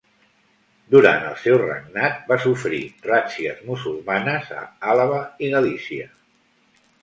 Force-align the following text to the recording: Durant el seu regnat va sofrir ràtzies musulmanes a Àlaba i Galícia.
Durant 0.93 1.25
el 1.31 1.35
seu 1.41 1.57
regnat 1.63 2.23
va 2.31 2.37
sofrir 2.45 2.79
ràtzies 3.09 3.61
musulmanes 3.69 4.51
a 4.63 4.65
Àlaba 4.95 5.21
i 5.49 5.53
Galícia. 5.59 6.11